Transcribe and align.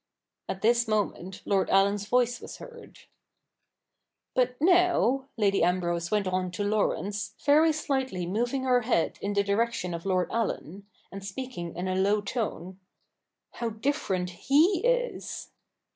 At 0.49 0.63
this 0.63 0.87
moment 0.87 1.43
Lord 1.45 1.69
Allen's 1.69 2.07
voice 2.07 2.41
was 2.41 2.57
heard.' 2.57 3.01
But 4.33 4.59
now/ 4.59 5.27
Lady 5.37 5.61
Ambrose 5.61 6.09
went 6.09 6.25
on 6.27 6.49
to 6.53 6.63
Laurence, 6.63 7.35
very 7.45 7.69
shghtly 7.69 8.27
moving 8.27 8.63
her 8.63 8.81
head 8.81 9.19
in 9.21 9.33
the 9.33 9.43
direction 9.43 9.93
of 9.93 10.07
Lord 10.07 10.31
Allen, 10.31 10.87
and 11.11 11.23
speaking 11.23 11.75
in 11.75 11.87
a 11.87 11.93
low 11.93 12.19
tone,' 12.19 12.79
how 13.59 13.69
different 13.69 14.31
he 14.31 14.79
is 14.83 15.51